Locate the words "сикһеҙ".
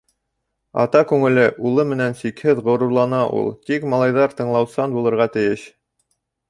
2.23-2.63